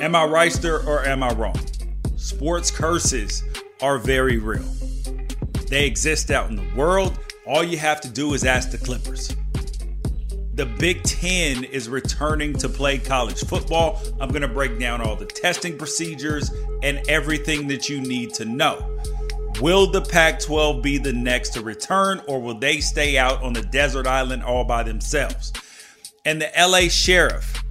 [0.00, 1.54] Am I Wrighster or am I wrong?
[2.16, 3.44] Sports curses
[3.80, 4.64] are very real.
[5.68, 7.18] They exist out in the world.
[7.46, 9.36] All you have to do is ask the Clippers.
[10.54, 14.00] The Big Ten is returning to play college football.
[14.20, 16.50] I'm going to break down all the testing procedures
[16.82, 18.98] and everything that you need to know.
[19.60, 23.52] Will the Pac 12 be the next to return, or will they stay out on
[23.52, 25.52] the desert island all by themselves?
[26.24, 27.61] And the LA Sheriff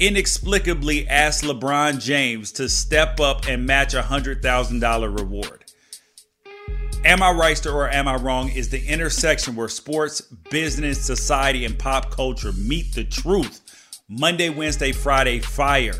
[0.00, 5.64] inexplicably asked LeBron James to step up and match a $100,000 reward.
[7.04, 10.20] Am I right or am I wrong is the intersection where sports,
[10.50, 13.60] business, society, and pop culture meet the truth.
[14.08, 15.94] Monday, Wednesday, Friday, fire.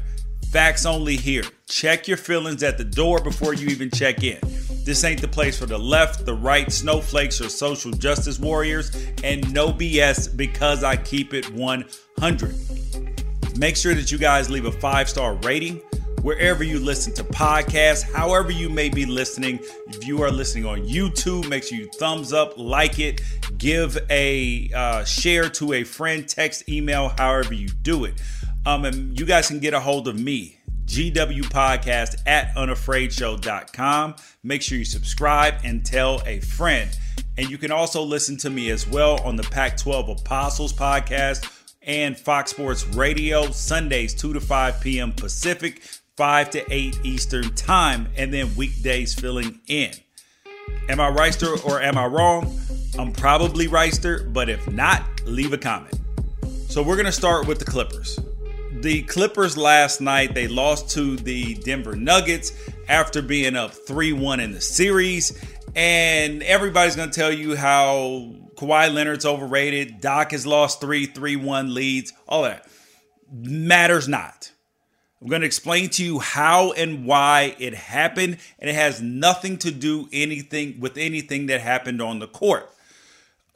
[0.51, 1.45] Facts only here.
[1.69, 4.41] Check your feelings at the door before you even check in.
[4.85, 8.91] This ain't the place for the left, the right, snowflakes, or social justice warriors,
[9.23, 12.80] and no BS because I keep it 100.
[13.57, 15.83] Make sure that you guys leave a five star rating
[16.23, 19.59] wherever you listen to podcasts, however you may be listening.
[19.89, 23.23] If you are listening on YouTube, make sure you thumbs up, like it,
[23.59, 28.21] give a uh, share to a friend, text, email, however you do it.
[28.67, 34.17] Um, and you guys can get a hold of me, GW Podcast at unafraidshow.com.
[34.43, 36.91] Make sure you subscribe and tell a friend.
[37.39, 41.60] And you can also listen to me as well on the Pac 12 Apostles podcast
[41.83, 45.13] and Fox Sports Radio, Sundays, 2 to 5 p.m.
[45.13, 45.83] Pacific,
[46.17, 49.93] 5 to 8 Eastern Time, and then weekdays filling in.
[50.89, 52.59] Am I Wrighster or am I wrong?
[52.99, 55.95] I'm probably Wrighster, but if not, leave a comment.
[56.69, 58.19] So we're going to start with the Clippers.
[58.81, 62.53] The Clippers last night, they lost to the Denver Nuggets
[62.89, 65.39] after being up 3 1 in the series.
[65.75, 70.01] And everybody's going to tell you how Kawhi Leonard's overrated.
[70.01, 72.13] Doc has lost three, three, one leads.
[72.29, 72.67] All that
[73.33, 74.53] matters not.
[75.21, 79.59] I'm going to explain to you how and why it happened, and it has nothing
[79.59, 82.71] to do anything with anything that happened on the court.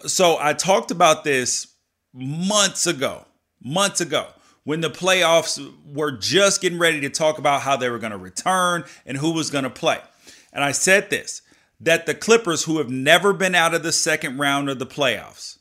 [0.07, 1.69] So I talked about this
[2.13, 3.25] months ago,
[3.63, 4.29] months ago,
[4.65, 8.19] when the playoffs were just getting ready to talk about how they were going to
[8.19, 10.01] return and who was going to play.
[10.53, 11.41] And I said this
[11.85, 15.59] that the Clippers, who have never been out of the second round of the playoffs,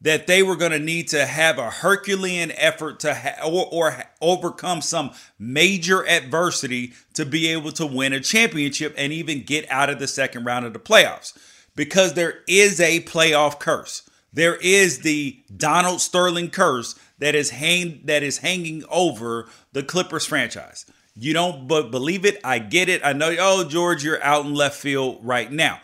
[0.00, 4.04] that they were going to need to have a Herculean effort to ha- or, or
[4.20, 9.90] overcome some major adversity to be able to win a championship and even get out
[9.90, 11.36] of the second round of the playoffs.
[11.76, 14.08] Because there is a playoff curse.
[14.32, 20.24] There is the Donald Sterling curse that is hang- that is hanging over the Clippers
[20.24, 20.86] franchise.
[21.20, 22.40] You don't but believe it.
[22.44, 23.00] I get it.
[23.04, 25.80] I know, oh, George, you're out in left field right now.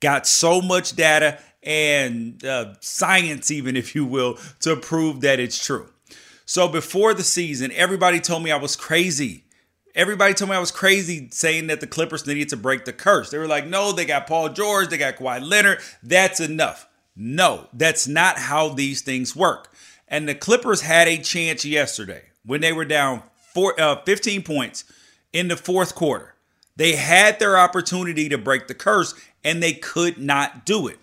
[0.00, 5.62] Got so much data and uh, science, even if you will, to prove that it's
[5.64, 5.88] true.
[6.44, 9.44] So before the season, everybody told me I was crazy.
[9.96, 13.30] Everybody told me I was crazy saying that the Clippers needed to break the curse.
[13.30, 15.80] They were like, no, they got Paul George, they got Kawhi Leonard.
[16.04, 16.88] That's enough.
[17.16, 19.74] No, that's not how these things work.
[20.06, 23.24] And the Clippers had a chance yesterday when they were down
[23.58, 24.84] four, uh, 15 points
[25.32, 26.34] in the fourth quarter.
[26.76, 31.00] They had their opportunity to break the curse and they could not do it.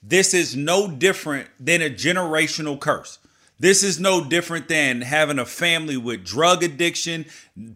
[0.00, 3.18] This is no different than a generational curse.
[3.58, 7.26] This is no different than having a family with drug addiction,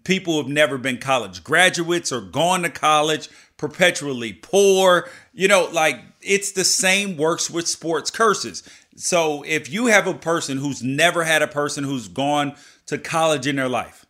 [0.05, 5.09] people who have never been college graduates or gone to college, perpetually poor.
[5.35, 8.63] You know, like it's the same works with sports curses.
[8.95, 12.55] So if you have a person who's never had a person who's gone
[12.87, 14.02] to college in their life,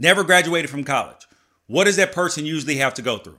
[0.00, 1.28] never graduated from college,
[1.66, 3.38] what does that person usually have to go through?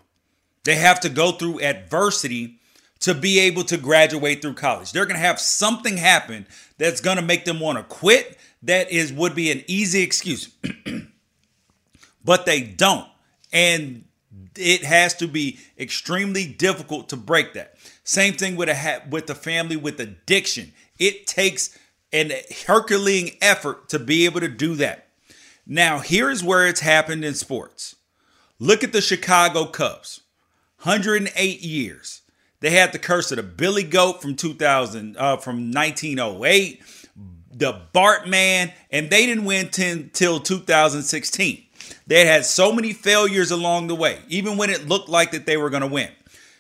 [0.64, 2.60] They have to go through adversity
[3.00, 4.92] to be able to graduate through college.
[4.92, 8.38] They're going to have something happen that's going to make them want to quit.
[8.62, 10.50] That is would be an easy excuse.
[12.24, 13.08] but they don't.
[13.52, 14.06] And
[14.56, 17.76] it has to be extremely difficult to break that.
[18.04, 20.72] Same thing with a with the family with addiction.
[21.00, 21.78] It takes
[22.14, 22.32] an
[22.68, 25.08] Herculean effort to be able to do that.
[25.66, 27.96] Now, here's where it's happened in sports.
[28.60, 30.22] Look at the Chicago Cubs.
[30.84, 32.22] 108 years.
[32.60, 36.82] They had the curse of the Billy Goat from 2000 uh, from 1908,
[37.52, 41.64] the Bartman, and they didn't win till 2016.
[42.06, 45.58] They had so many failures along the way, even when it looked like that they
[45.58, 46.10] were going to win.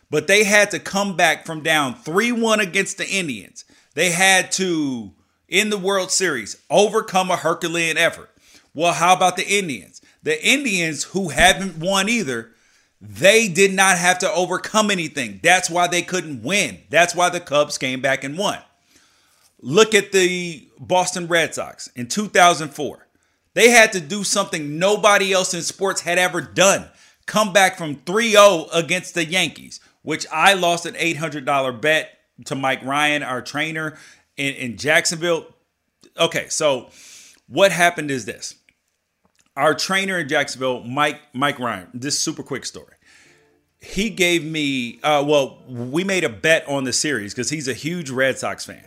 [0.10, 3.64] But they had to come back from down 3-1 against the Indians.
[3.94, 5.12] They had to
[5.48, 8.31] in the World Series overcome a Herculean effort.
[8.74, 10.02] Well, how about the Indians?
[10.24, 12.52] The Indians who haven't won either
[13.02, 15.40] they did not have to overcome anything.
[15.42, 16.78] That's why they couldn't win.
[16.90, 18.60] That's why the Cubs came back and won.
[19.60, 23.08] Look at the Boston Red Sox in 2004.
[23.56, 26.88] They had to do something nobody else in sports had ever done.
[27.26, 32.84] Come back from 3-0 against the Yankees, which I lost an $800 bet to Mike
[32.84, 33.98] Ryan, our trainer
[34.38, 35.48] in, in Jacksonville.
[36.20, 36.90] Okay, so
[37.48, 38.56] what happened is this.
[39.62, 42.96] Our trainer in Jacksonville, Mike Mike Ryan, this super quick story.
[43.80, 47.74] He gave me uh, well, we made a bet on the series because he's a
[47.76, 48.84] huge Red Sox fan.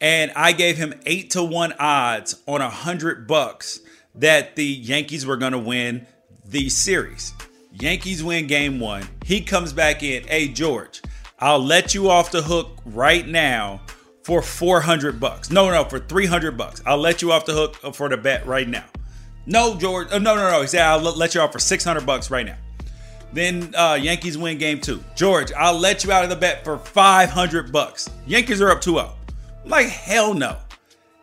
[0.00, 3.80] And I gave him eight to one odds on a hundred bucks
[4.14, 6.06] that the Yankees were gonna win
[6.44, 7.32] the series.
[7.72, 9.08] Yankees win game one.
[9.24, 10.22] He comes back in.
[10.22, 11.02] Hey George,
[11.40, 13.80] I'll let you off the hook right now
[14.22, 15.50] for 400 bucks.
[15.50, 16.80] No, no, for 300 bucks.
[16.86, 18.84] I'll let you off the hook for the bet right now.
[19.46, 20.08] No, George.
[20.10, 20.60] Oh, no, no, no.
[20.60, 22.56] He said, I'll let you out for 600 bucks right now.
[23.32, 25.02] Then uh, Yankees win game two.
[25.14, 28.08] George, I'll let you out of the bet for 500 bucks.
[28.26, 29.12] Yankees are up 2 0.
[29.64, 30.56] Like, hell no.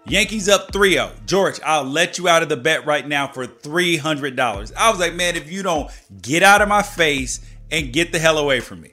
[0.05, 1.11] Yankees up 3 0.
[1.25, 4.73] George, I'll let you out of the bet right now for $300.
[4.77, 5.89] I was like, man, if you don't
[6.21, 7.39] get out of my face
[7.71, 8.91] and get the hell away from me.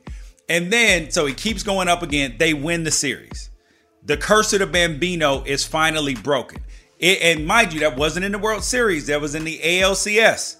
[0.48, 2.36] And then, so he keeps going up again.
[2.38, 3.50] They win the series
[4.02, 6.62] the curse of the Bambino is finally broken.
[7.00, 10.56] It, and mind you, that wasn't in the World Series, that was in the ALCS.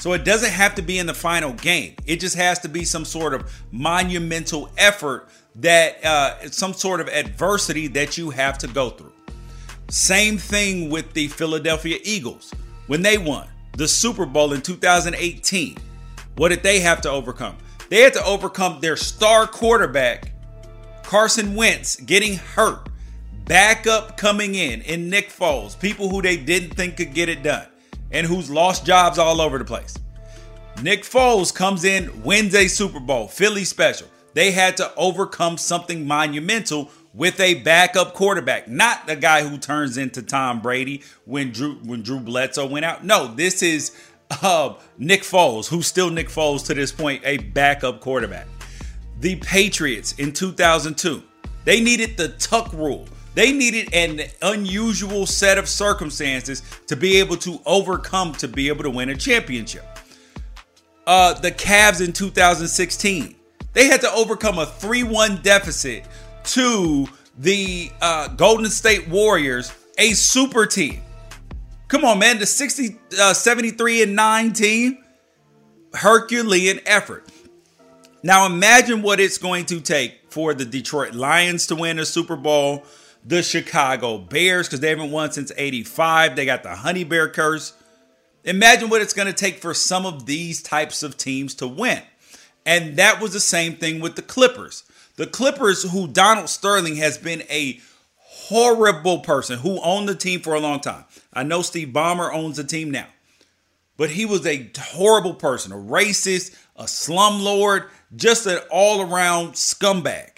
[0.00, 1.94] So it doesn't have to be in the final game.
[2.04, 7.08] It just has to be some sort of monumental effort that uh, some sort of
[7.08, 9.12] adversity that you have to go through.
[9.88, 12.52] Same thing with the Philadelphia Eagles
[12.88, 15.76] when they won the Super Bowl in 2018.
[16.36, 17.56] What did they have to overcome?
[17.88, 20.32] They had to overcome their star quarterback
[21.04, 22.88] Carson Wentz getting hurt,
[23.44, 27.66] backup coming in, in Nick Foles, people who they didn't think could get it done,
[28.10, 29.94] and who's lost jobs all over the place.
[30.82, 34.08] Nick Foles comes in, wins a Super Bowl, Philly special.
[34.34, 39.96] They had to overcome something monumental with a backup quarterback, not the guy who turns
[39.96, 43.04] into Tom Brady when Drew when Drew Bledsoe went out.
[43.04, 43.96] No, this is
[44.42, 48.48] uh, Nick Foles, who's still Nick Foles to this point, a backup quarterback
[49.20, 51.22] the Patriots in 2002.
[51.64, 53.08] They needed the tuck rule.
[53.34, 58.84] They needed an unusual set of circumstances to be able to overcome to be able
[58.84, 59.84] to win a championship.
[61.06, 63.34] Uh, the Cavs in 2016,
[63.72, 66.04] they had to overcome a 3 1 deficit
[66.44, 67.08] to
[67.38, 71.00] the uh, Golden State Warriors, a super team.
[71.88, 74.98] Come on, man, the 60, uh, 73 and 9 team,
[75.92, 77.28] Herculean effort.
[78.22, 82.36] Now imagine what it's going to take for the Detroit Lions to win a Super
[82.36, 82.84] Bowl,
[83.24, 86.36] the Chicago Bears, because they haven't won since 85.
[86.36, 87.72] They got the Honey Bear curse.
[88.44, 92.02] Imagine what it's going to take for some of these types of teams to win.
[92.66, 94.84] And that was the same thing with the Clippers.
[95.16, 97.80] The Clippers, who Donald Sterling has been a
[98.16, 101.04] horrible person who owned the team for a long time.
[101.32, 103.06] I know Steve Ballmer owns the team now,
[103.96, 110.33] but he was a horrible person, a racist, a slumlord, just an all around scumbag.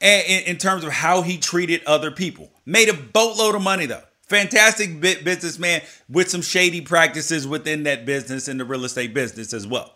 [0.00, 4.02] In, terms of how he treated other people, made a boatload of money though.
[4.22, 9.66] Fantastic businessman with some shady practices within that business and the real estate business as
[9.66, 9.94] well.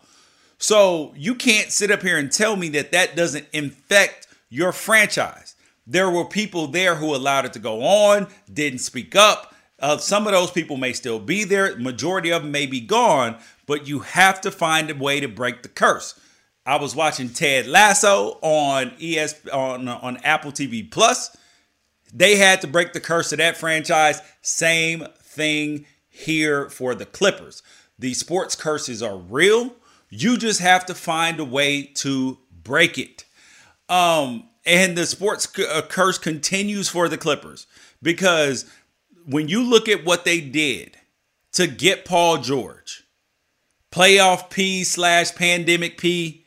[0.57, 5.55] So you can't sit up here and tell me that that doesn't infect your franchise.
[5.85, 9.53] There were people there who allowed it to go on, didn't speak up.
[9.79, 11.77] Uh, some of those people may still be there.
[11.77, 15.61] Majority of them may be gone, but you have to find a way to break
[15.61, 16.19] the curse.
[16.65, 21.35] I was watching Ted Lasso on ES on on Apple TV Plus.
[22.13, 24.21] They had to break the curse of that franchise.
[24.41, 27.63] Same thing here for the Clippers.
[27.97, 29.75] The sports curses are real.
[30.09, 33.25] You just have to find a way to break it.
[33.89, 37.67] Um, and the sports uh, curse continues for the Clippers
[38.01, 38.65] because
[39.25, 40.97] when you look at what they did
[41.53, 43.03] to get Paul George,
[43.91, 46.42] playoff P slash pandemic P,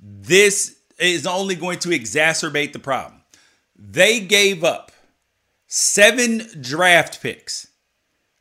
[0.00, 3.20] this is only going to exacerbate the problem.
[3.76, 4.92] They gave up
[5.66, 7.66] seven draft picks.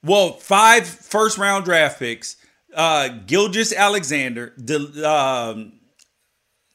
[0.04, 2.38] Well, five first round draft picks.
[2.74, 5.74] Uh, Gilgeous-Alexander, De, um,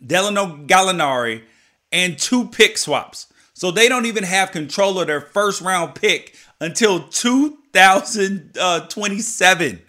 [0.04, 1.44] Delano Gallinari,
[1.92, 3.32] and two pick swaps.
[3.54, 9.82] So they don't even have control of their first round pick until 2027.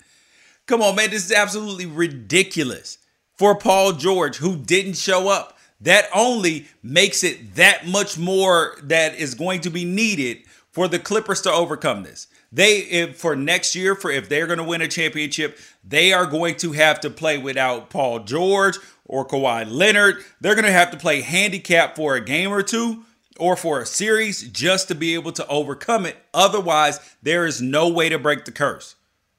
[0.68, 1.10] Come on, man.
[1.10, 3.00] This is absolutely ridiculous
[3.38, 5.58] for Paul George, who didn't show up.
[5.82, 11.00] That only makes it that much more that is going to be needed for the
[11.00, 12.28] Clippers to overcome this.
[12.52, 16.26] They if, for next year for if they're going to win a championship, they are
[16.26, 20.24] going to have to play without Paul George or Kawhi Leonard.
[20.40, 23.04] They're going to have to play handicap for a game or two
[23.38, 26.16] or for a series just to be able to overcome it.
[26.34, 28.95] Otherwise, there is no way to break the curse.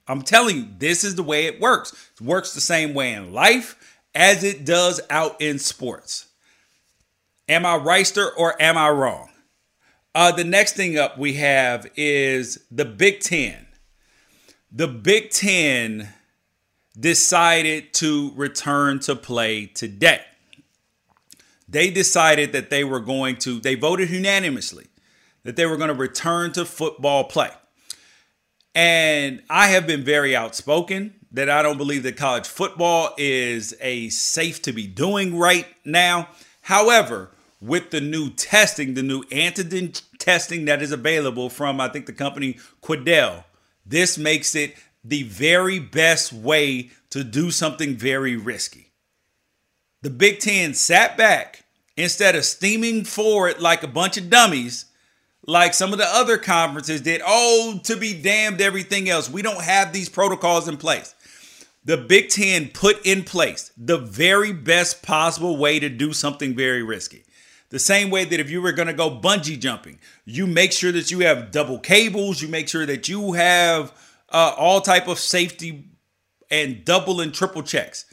[0.08, 2.10] I'm telling you, this is the way it works.
[2.20, 6.28] It works the same way in life as it does out in sports.
[7.48, 9.30] Am I Wrighster or am I wrong?
[10.14, 13.66] Uh, the next thing up we have is the Big Ten.
[14.72, 16.08] The Big Ten
[16.98, 20.22] decided to return to play today.
[21.68, 24.86] They decided that they were going to, they voted unanimously
[25.46, 27.50] that they were going to return to football play.
[28.76, 34.11] And I have been very outspoken that I don't believe that college football is a
[34.11, 36.28] safe to be doing right now.
[36.61, 42.04] However, with the new testing, the new antigen testing that is available from, I think,
[42.04, 43.45] the company Quidel,
[43.87, 48.92] this makes it the very best way to do something very risky.
[50.02, 51.64] The Big Ten sat back
[51.97, 54.85] instead of steaming forward like a bunch of dummies,
[55.47, 57.23] like some of the other conferences did.
[57.25, 59.31] Oh, to be damned, everything else.
[59.31, 61.15] We don't have these protocols in place.
[61.85, 66.83] The Big Ten put in place the very best possible way to do something very
[66.83, 67.23] risky.
[67.71, 70.93] The same way that if you were going to go bungee jumping, you make sure
[70.93, 73.93] that you have double cables, you make sure that you have
[74.31, 75.88] uh, all type of safety
[76.50, 78.05] and double and triple checks.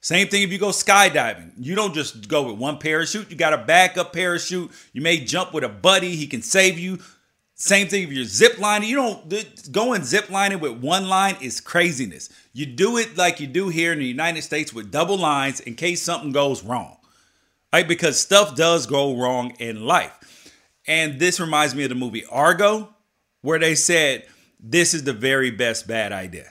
[0.00, 1.52] Same thing if you go skydiving.
[1.58, 3.30] You don't just go with one parachute.
[3.30, 4.70] You got a backup parachute.
[4.92, 6.16] You may jump with a buddy.
[6.16, 6.98] He can save you.
[7.54, 8.88] Same thing if you're zip lining.
[8.88, 12.30] You don't going zip lining with one line is craziness.
[12.54, 15.74] You do it like you do here in the United States with double lines in
[15.74, 16.96] case something goes wrong.
[17.70, 17.86] Right?
[17.86, 20.16] Because stuff does go wrong in life.
[20.86, 22.88] And this reminds me of the movie Argo,
[23.42, 24.24] where they said
[24.58, 26.50] this is the very best bad idea.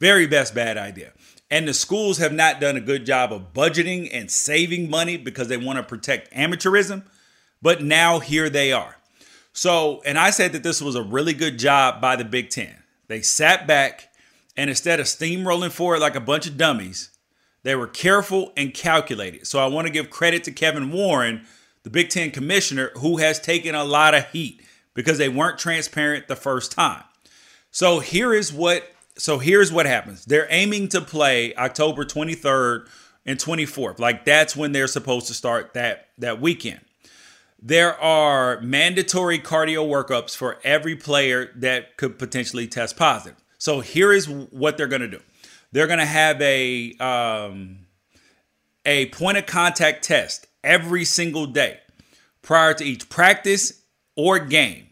[0.00, 1.12] Very best bad idea.
[1.50, 5.48] And the schools have not done a good job of budgeting and saving money because
[5.48, 7.04] they want to protect amateurism.
[7.62, 8.96] But now here they are.
[9.52, 12.82] So, and I said that this was a really good job by the Big Ten.
[13.06, 14.10] They sat back
[14.56, 17.10] and instead of steamrolling forward like a bunch of dummies,
[17.62, 19.46] they were careful and calculated.
[19.46, 21.46] So I want to give credit to Kevin Warren,
[21.82, 26.28] the Big Ten commissioner, who has taken a lot of heat because they weren't transparent
[26.28, 27.02] the first time.
[27.70, 30.24] So here is what so here's what happens.
[30.24, 32.88] They're aiming to play October 23rd
[33.26, 33.98] and 24th.
[33.98, 36.80] Like that's when they're supposed to start that that weekend.
[37.60, 43.42] There are mandatory cardio workups for every player that could potentially test positive.
[43.56, 45.20] So here is what they're going to do.
[45.72, 47.86] They're going to have a um,
[48.84, 51.78] a point of contact test every single day
[52.42, 53.82] prior to each practice
[54.16, 54.88] or game.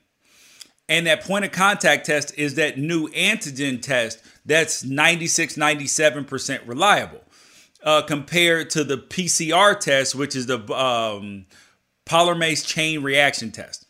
[0.92, 7.22] And that point of contact test is that new antigen test that's 96, 97% reliable
[7.82, 11.46] uh, compared to the PCR test, which is the um,
[12.04, 13.86] polymerase chain reaction test.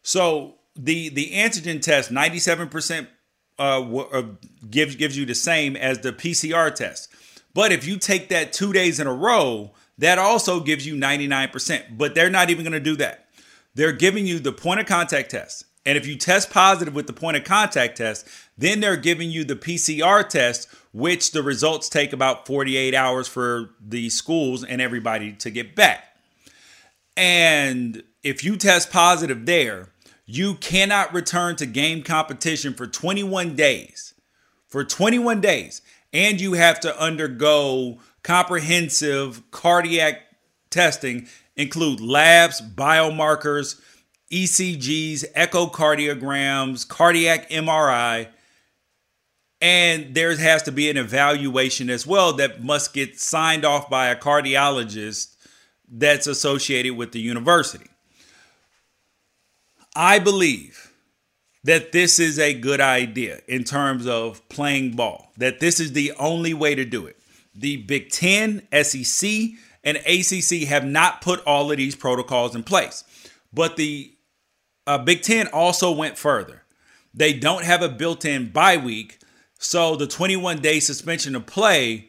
[0.00, 3.06] So the the antigen test, 97%
[3.58, 4.22] uh, uh,
[4.70, 7.12] gives gives you the same as the PCR test.
[7.52, 11.98] But if you take that two days in a row, that also gives you 99%.
[11.98, 13.27] But they're not even going to do that.
[13.78, 15.64] They're giving you the point of contact test.
[15.86, 18.26] And if you test positive with the point of contact test,
[18.58, 23.70] then they're giving you the PCR test, which the results take about 48 hours for
[23.80, 26.16] the schools and everybody to get back.
[27.16, 29.90] And if you test positive there,
[30.26, 34.12] you cannot return to game competition for 21 days.
[34.66, 35.82] For 21 days.
[36.12, 40.22] And you have to undergo comprehensive cardiac
[40.70, 43.78] testing, include labs, biomarkers,
[44.32, 48.28] ECGs, echocardiograms, cardiac MRI,
[49.60, 54.06] and there has to be an evaluation as well that must get signed off by
[54.06, 55.34] a cardiologist
[55.90, 57.88] that's associated with the university.
[59.96, 60.92] I believe
[61.64, 66.12] that this is a good idea in terms of playing ball, that this is the
[66.12, 67.16] only way to do it.
[67.54, 69.28] The Big Ten, SEC,
[69.84, 73.04] and ACC have not put all of these protocols in place.
[73.52, 74.12] But the
[74.86, 76.62] uh, Big Ten also went further.
[77.14, 79.18] They don't have a built in bye week,
[79.58, 82.08] so the 21 day suspension of play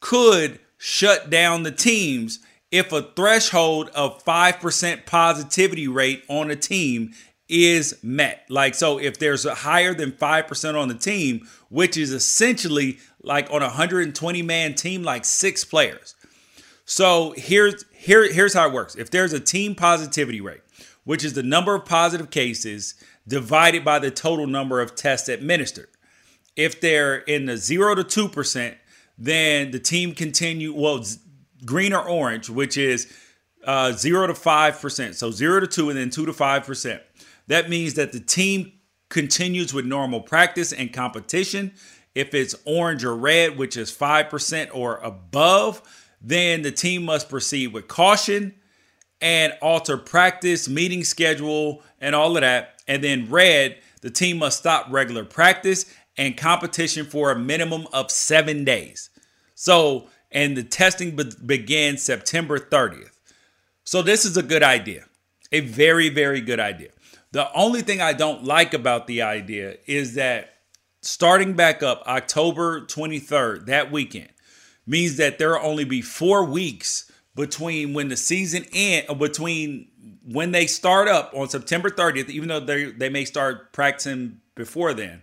[0.00, 7.12] could shut down the teams if a threshold of 5% positivity rate on a team
[7.48, 8.44] is met.
[8.48, 13.50] Like, so if there's a higher than 5% on the team, which is essentially like
[13.50, 16.14] on a 120 man team, like six players.
[16.86, 18.94] So here's here, here's how it works.
[18.94, 20.62] If there's a team positivity rate
[21.06, 22.94] which is the number of positive cases
[23.28, 25.88] divided by the total number of tests administered.
[26.56, 28.74] If they're in the 0 to 2%,
[29.16, 31.04] then the team continue, well,
[31.64, 33.06] green or orange, which is
[33.64, 35.14] uh, 0 to 5%.
[35.14, 37.00] So 0 to 2 and then 2 to 5%.
[37.46, 38.72] That means that the team
[39.08, 41.72] continues with normal practice and competition.
[42.16, 45.82] If it's orange or red, which is 5% or above,
[46.20, 48.54] then the team must proceed with caution
[49.20, 52.80] and alter practice, meeting schedule, and all of that.
[52.88, 58.10] And then red, the team must stop regular practice and competition for a minimum of
[58.10, 59.10] seven days.
[59.54, 63.10] So, and the testing be- began September 30th.
[63.84, 65.04] So, this is a good idea,
[65.52, 66.90] a very, very good idea.
[67.32, 70.54] The only thing I don't like about the idea is that
[71.02, 74.30] starting back up October 23rd, that weekend,
[74.86, 79.88] means that there will only be four weeks between when the season end, uh, between
[80.24, 84.94] when they start up on September 30th, even though they they may start practicing before
[84.94, 85.22] then,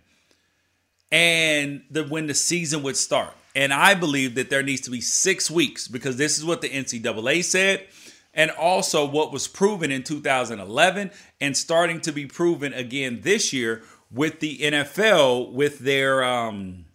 [1.11, 3.33] and the when the season would start.
[3.55, 6.69] And I believe that there needs to be six weeks because this is what the
[6.69, 7.87] NCAA said,
[8.33, 13.83] and also what was proven in 2011 and starting to be proven again this year
[14.11, 16.85] with the NFL with their um,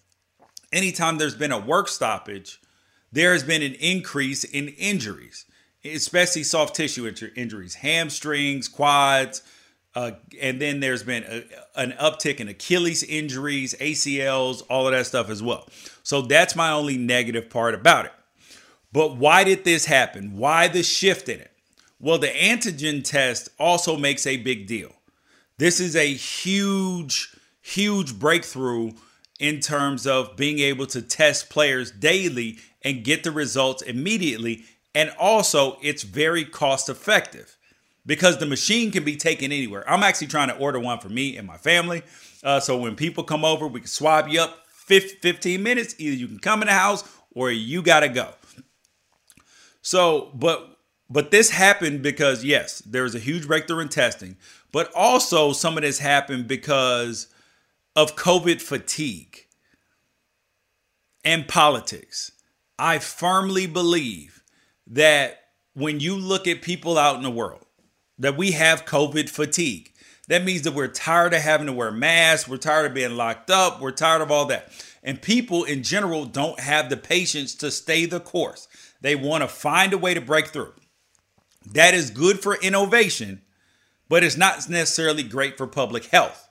[0.73, 2.61] anytime there's been a work stoppage,
[3.13, 5.47] there has been an increase in injuries,
[5.85, 9.43] especially soft tissue injuries, hamstrings, quads,
[9.95, 11.45] uh, and then there's been a,
[11.81, 15.67] an uptick in Achilles injuries, ACLs, all of that stuff as well.
[16.03, 18.13] So that's my only negative part about it.
[18.93, 20.37] But why did this happen?
[20.37, 21.53] Why the shift in it?
[22.01, 24.93] Well, the antigen test also makes a big deal.
[25.59, 28.93] This is a huge, huge breakthrough
[29.39, 34.65] in terms of being able to test players daily and get the results immediately.
[34.95, 37.57] And also, it's very cost effective
[38.05, 39.89] because the machine can be taken anywhere.
[39.89, 42.03] I'm actually trying to order one for me and my family.
[42.43, 45.95] Uh, so when people come over, we can swab you up 15 minutes.
[45.99, 47.05] Either you can come in the house
[47.35, 48.31] or you got to go.
[49.83, 50.77] So, but
[51.11, 54.37] but this happened because yes, there was a huge breakthrough in testing,
[54.73, 57.29] but also some of this happened because
[57.99, 59.47] of COVID fatigue
[61.25, 62.31] and politics.
[62.79, 64.45] I firmly believe
[64.87, 65.41] that
[65.75, 67.67] when you look at people out in the world,
[68.17, 69.91] that we have COVID fatigue.
[70.29, 73.51] That means that we're tired of having to wear masks, we're tired of being locked
[73.51, 74.71] up, we're tired of all that.
[75.03, 78.69] And people in general don't have the patience to stay the course.
[79.01, 80.75] They want to find a way to break through.
[81.73, 83.43] That is good for innovation,
[84.09, 86.48] but it's not necessarily great for public health.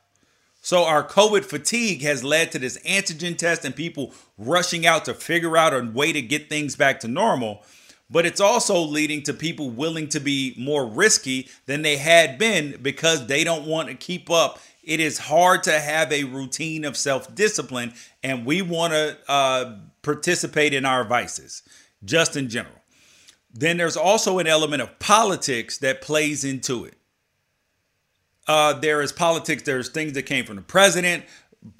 [0.68, 5.14] So our COVID fatigue has led to this antigen test and people rushing out to
[5.14, 7.64] figure out a way to get things back to normal.
[8.10, 12.82] But it's also leading to people willing to be more risky than they had been
[12.82, 14.60] because they don't want to keep up.
[14.84, 19.78] It is hard to have a routine of self discipline, and we want to uh,
[20.02, 21.64] participate in our vices,
[22.04, 22.76] just in general.
[23.54, 26.97] Then there's also an element of politics that plays into it
[28.48, 29.64] uh, there is politics.
[29.64, 31.26] There's things that came from the president,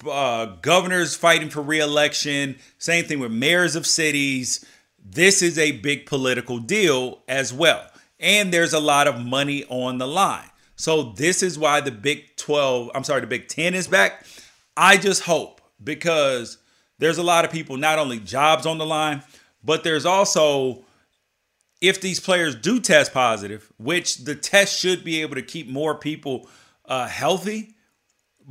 [0.08, 2.56] uh, governors fighting for reelection.
[2.78, 4.64] Same thing with mayors of cities.
[5.04, 7.86] This is a big political deal as well.
[8.20, 10.50] And there's a lot of money on the line.
[10.76, 14.24] So this is why the Big 12, I'm sorry, the Big 10 is back.
[14.76, 16.58] I just hope because
[16.98, 19.22] there's a lot of people, not only jobs on the line,
[19.64, 20.84] but there's also
[21.80, 25.94] if these players do test positive, which the test should be able to keep more
[25.94, 26.48] people
[26.84, 27.74] uh, healthy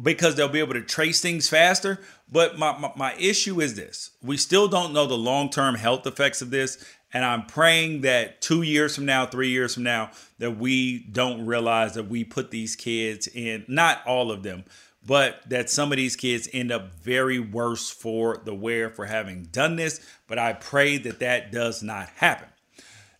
[0.01, 1.99] because they'll be able to trace things faster.
[2.31, 6.05] But my, my, my issue is this we still don't know the long term health
[6.05, 6.83] effects of this.
[7.13, 11.45] And I'm praying that two years from now, three years from now, that we don't
[11.45, 14.65] realize that we put these kids in, not all of them,
[15.05, 19.43] but that some of these kids end up very worse for the wear for having
[19.43, 20.05] done this.
[20.27, 22.49] But I pray that that does not happen.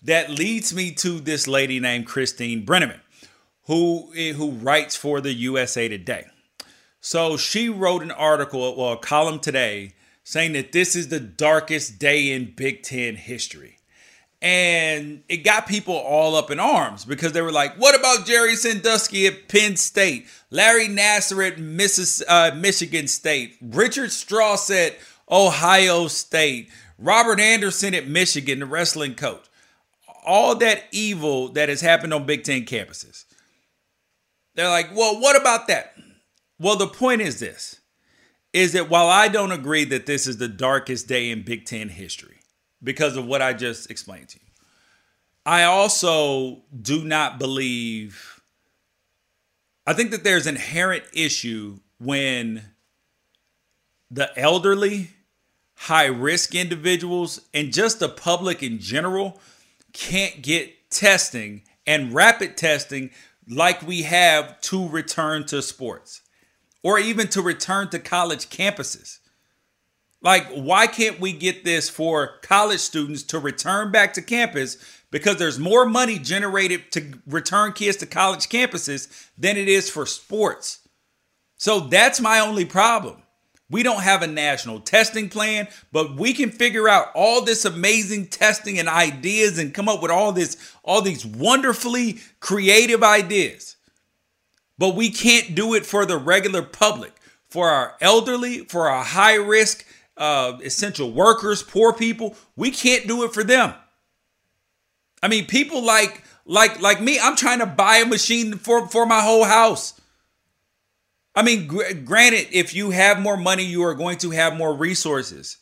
[0.03, 2.99] That leads me to this lady named Christine Brenneman
[3.67, 6.25] who eh, who writes for the USA Today.
[6.99, 11.99] So she wrote an article, well, a column today, saying that this is the darkest
[11.99, 13.77] day in Big Ten history.
[14.41, 18.55] And it got people all up in arms because they were like, what about Jerry
[18.55, 20.27] Sandusky at Penn State?
[20.51, 23.57] Larry Nassar at Missis, uh, Michigan State?
[23.61, 24.95] Richard Strauss at
[25.29, 26.69] Ohio State?
[26.99, 29.46] Robert Anderson at Michigan, the wrestling coach?
[30.27, 33.23] All that evil that has happened on Big Ten campuses.
[34.55, 35.95] They're like, well, what about that?
[36.59, 37.79] Well, the point is this
[38.53, 41.89] is that while I don't agree that this is the darkest day in Big Ten
[41.89, 42.39] history
[42.83, 44.51] because of what I just explained to you,
[45.45, 48.41] I also do not believe,
[49.85, 52.63] I think that there's inherent issue when
[54.11, 55.11] the elderly,
[55.75, 59.39] high risk individuals, and just the public in general
[59.97, 63.09] can't get testing and rapid testing
[63.49, 66.21] like we have to return to sports
[66.83, 69.19] or even to return to college campuses.
[70.21, 74.77] Like, why can't we get this for college students to return back to campus?
[75.09, 80.05] Because there's more money generated to return kids to college campuses than it is for
[80.05, 80.87] sports.
[81.55, 83.23] So that's my only problem.
[83.69, 88.27] We don't have a national testing plan, but we can figure out all this amazing
[88.27, 93.75] testing and ideas and come up with all this all these wonderfully creative ideas.
[94.77, 97.13] But we can't do it for the regular public,
[97.49, 102.35] for our elderly, for our high risk uh, essential workers, poor people.
[102.55, 103.73] We can't do it for them.
[105.21, 107.19] I mean, people like like like me.
[107.19, 109.99] I'm trying to buy a machine for for my whole house.
[111.37, 114.73] I mean, gr- granted, if you have more money, you are going to have more
[114.73, 115.57] resources.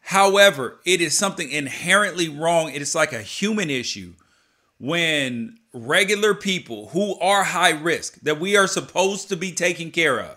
[0.00, 2.72] However, it is something inherently wrong.
[2.72, 4.14] It is like a human issue
[4.80, 10.18] when regular people who are high risk that we are supposed to be taking care
[10.18, 10.36] of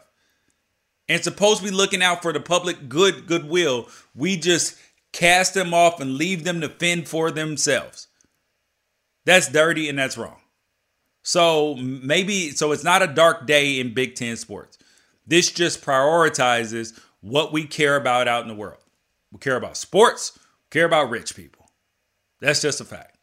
[1.09, 4.77] and supposed to be looking out for the public good goodwill, we just
[5.13, 8.07] cast them off and leave them to fend for themselves.
[9.25, 10.42] That's dirty and that's wrong.
[11.23, 14.77] So maybe so it's not a dark day in Big Ten sports.
[15.25, 18.81] This just prioritizes what we care about out in the world.
[19.31, 21.71] We care about sports, we care about rich people.
[22.41, 23.17] That's just a fact.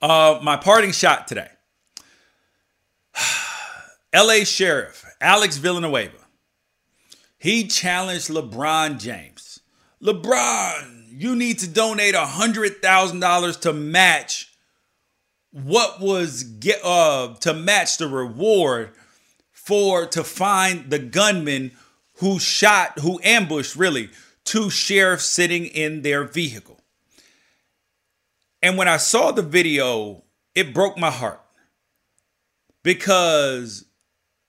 [0.00, 1.50] Uh, my parting shot today.
[4.14, 6.16] LA Sheriff Alex Villanueva.
[7.38, 9.60] He challenged LeBron James.
[10.02, 14.49] LeBron, you need to donate $100,000 to match
[15.52, 18.90] what was get uh to match the reward
[19.52, 21.72] for to find the gunman
[22.14, 24.10] who shot who ambushed really
[24.44, 26.80] two sheriffs sitting in their vehicle.
[28.62, 30.22] And when I saw the video,
[30.54, 31.40] it broke my heart
[32.82, 33.86] because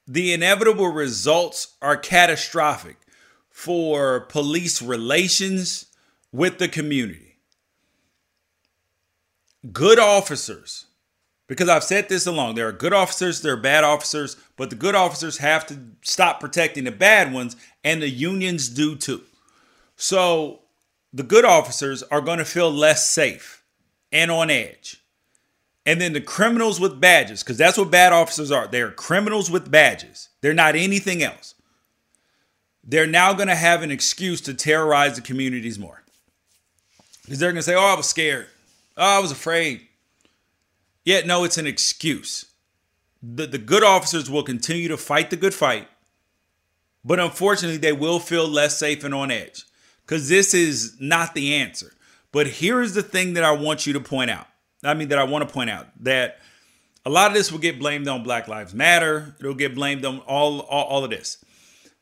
[0.08, 2.98] the inevitable results are catastrophic
[3.50, 5.86] for police relations
[6.32, 7.38] with the community.
[9.72, 10.88] Good officers
[11.52, 12.56] because I've said this along.
[12.56, 16.40] There are good officers, there are bad officers, but the good officers have to stop
[16.40, 19.22] protecting the bad ones, and the unions do too.
[19.98, 20.62] So
[21.12, 23.66] the good officers are going to feel less safe
[24.14, 25.04] and on edge.
[25.86, 28.68] And then the criminals with badges, because that's what bad officers are.
[28.68, 30.30] They're criminals with badges.
[30.40, 31.56] They're not anything else.
[32.82, 36.02] They're now going to have an excuse to terrorize the communities more.
[37.26, 38.48] Because they're going to say, oh, I was scared.
[38.96, 39.82] Oh, I was afraid.
[41.04, 42.46] Yet, no, it's an excuse.
[43.24, 45.88] The, the good officers will continue to fight the good fight,
[47.04, 49.66] but unfortunately, they will feel less safe and on edge
[50.06, 51.94] because this is not the answer.
[52.32, 54.48] But here is the thing that I want you to point out.
[54.84, 56.40] I mean, that I want to point out that
[57.06, 59.36] a lot of this will get blamed on Black Lives Matter.
[59.40, 61.44] It'll get blamed on all, all, all of this.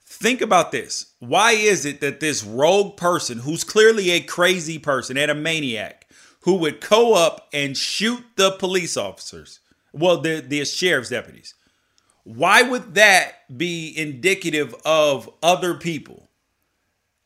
[0.05, 1.13] Think about this.
[1.19, 6.07] Why is it that this rogue person, who's clearly a crazy person and a maniac,
[6.41, 9.59] who would co up and shoot the police officers,
[9.91, 11.53] well, the, the sheriff's deputies.
[12.23, 16.29] Why would that be indicative of other people?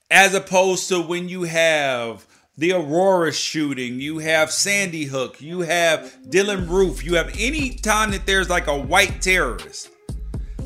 [0.10, 2.26] As opposed to when you have
[2.58, 8.12] the Aurora shooting, you have Sandy Hook, you have Dylann Roof, you have any time
[8.12, 9.90] that there's like a white terrorist,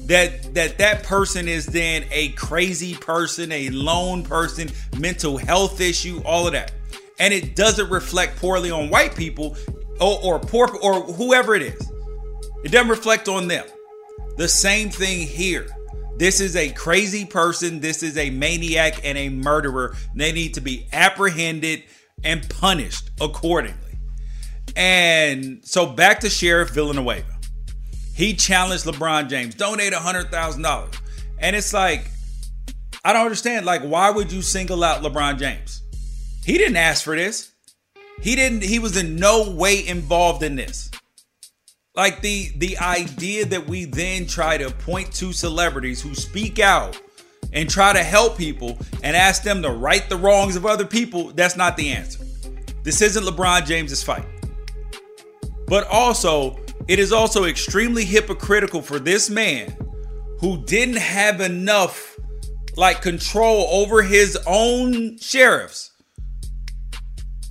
[0.06, 6.22] that that that person is then a crazy person, a lone person, mental health issue,
[6.26, 6.74] all of that
[7.20, 9.58] and it doesn't reflect poorly on white people
[10.00, 11.92] or, or poor or whoever it is.
[12.64, 13.66] It doesn't reflect on them.
[14.38, 15.68] The same thing here.
[16.18, 17.80] This is a crazy person.
[17.80, 19.96] This is a maniac and a murderer.
[20.16, 21.84] They need to be apprehended
[22.24, 24.00] and punished accordingly.
[24.76, 27.38] And so back to Sheriff Villanueva.
[28.16, 31.00] He challenged LeBron James, donate $100,000.
[31.40, 32.10] And it's like,
[33.06, 33.66] I don't understand.
[33.66, 35.84] Like, why would you single out LeBron James?
[36.48, 37.52] He didn't ask for this.
[38.22, 40.90] He didn't he was in no way involved in this.
[41.94, 47.02] Like the the idea that we then try to point to celebrities who speak out
[47.52, 51.34] and try to help people and ask them to right the wrongs of other people,
[51.34, 52.24] that's not the answer.
[52.82, 54.26] This isn't LeBron James's fight.
[55.68, 56.58] But also,
[56.88, 59.76] it is also extremely hypocritical for this man
[60.40, 62.18] who didn't have enough
[62.78, 65.92] like control over his own sheriffs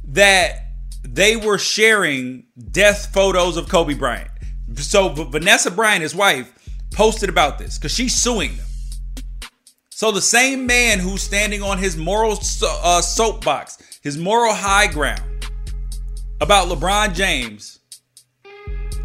[0.07, 0.67] that
[1.03, 4.31] they were sharing death photos of Kobe Bryant.
[4.77, 6.53] So Vanessa Bryant, his wife,
[6.93, 8.67] posted about this because she's suing them.
[9.91, 15.23] So the same man who's standing on his moral uh, soapbox, his moral high ground
[16.41, 17.81] about LeBron James,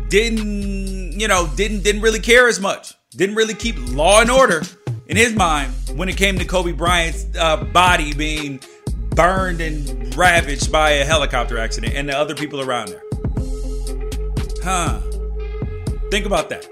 [0.09, 4.61] didn't you know didn't didn't really care as much didn't really keep law and order
[5.07, 8.59] in his mind when it came to Kobe Bryant's uh, body being
[9.15, 13.03] burned and ravaged by a helicopter accident and the other people around there.
[14.63, 14.99] Huh.
[16.09, 16.67] Think about that.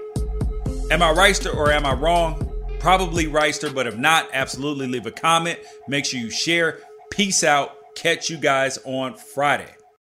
[0.90, 2.46] Am I Wrighster or am I wrong?
[2.78, 5.58] Probably Wrighster, but if not, absolutely leave a comment.
[5.88, 6.80] Make sure you share.
[7.10, 7.94] Peace out.
[7.94, 9.74] Catch you guys on Friday.